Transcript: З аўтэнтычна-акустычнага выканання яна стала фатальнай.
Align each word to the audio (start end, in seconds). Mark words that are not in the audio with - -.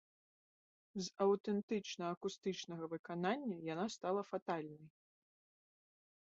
З 1.01 1.03
аўтэнтычна-акустычнага 1.25 2.85
выканання 2.95 3.57
яна 3.73 3.85
стала 3.97 4.21
фатальнай. 4.31 4.89